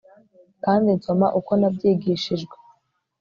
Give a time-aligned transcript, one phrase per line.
[0.63, 2.55] Kandi nsoma uko nabyigishijwe